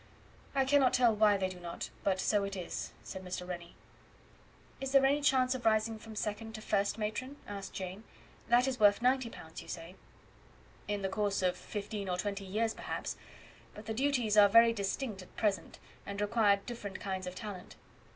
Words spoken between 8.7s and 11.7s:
worth 90 pounds, you say." "In the course of